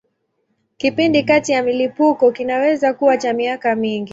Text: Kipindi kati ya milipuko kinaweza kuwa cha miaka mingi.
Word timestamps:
Kipindi 0.77 1.23
kati 1.23 1.51
ya 1.51 1.63
milipuko 1.63 2.31
kinaweza 2.31 2.93
kuwa 2.93 3.17
cha 3.17 3.33
miaka 3.33 3.75
mingi. 3.75 4.09